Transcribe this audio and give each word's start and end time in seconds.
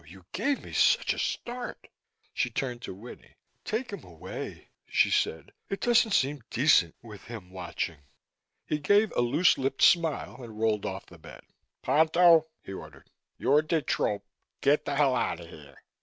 You 0.07 0.25
gave 0.31 0.63
me 0.63 0.73
such 0.73 1.13
a 1.13 1.19
start." 1.19 1.87
She 2.33 2.49
turned 2.49 2.81
to 2.81 2.93
Winnie. 2.95 3.35
"Take 3.63 3.93
him 3.93 4.03
away," 4.03 4.69
she 4.87 5.11
said. 5.11 5.51
"It 5.69 5.79
doesn't 5.79 6.13
seem 6.15 6.41
decent 6.49 6.95
with 7.03 7.25
him 7.25 7.51
watching." 7.51 7.99
He 8.65 8.79
gave 8.79 9.11
a 9.15 9.21
loose 9.21 9.59
lipped 9.59 9.83
smile 9.83 10.41
and 10.41 10.57
rolled 10.59 10.87
off 10.87 11.05
the 11.05 11.19
bed. 11.19 11.43
"Ponto," 11.83 12.47
he 12.63 12.73
ordered. 12.73 13.11
"You're 13.37 13.61
de 13.61 13.83
trop. 13.83 14.23
Get 14.61 14.85
the 14.85 14.95
hell 14.95 15.13
out 15.15 15.39
of 15.39 15.49
here!" 15.51 15.83